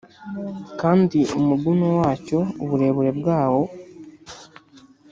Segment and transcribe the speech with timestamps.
[0.81, 3.63] Kandi umuguno wacyo uburebure bwawo